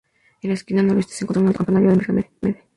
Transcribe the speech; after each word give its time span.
En 0.41 0.49
la 0.49 0.55
esquina 0.55 0.81
noroeste 0.81 1.13
se 1.13 1.25
encuentra 1.25 1.41
un 1.43 1.47
alto 1.49 1.59
campanario 1.63 1.91
en 1.91 1.99
pirámide. 1.99 2.63